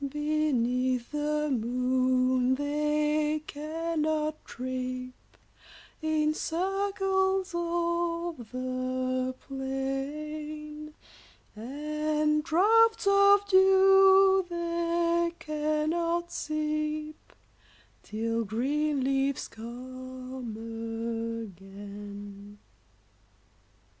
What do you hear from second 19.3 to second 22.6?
come again.